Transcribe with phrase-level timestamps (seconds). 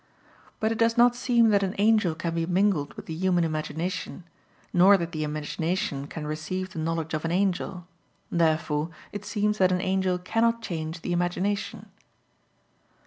[0.59, 4.23] But it does not seem that an angel can be mingled with the human imagination,
[4.73, 7.85] nor that the imagination can receive the knowledge of an angel.
[8.31, 11.91] Therefore it seems that an angel cannot change the imagination.